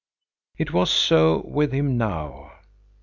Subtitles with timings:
[0.57, 2.53] It was so with him now.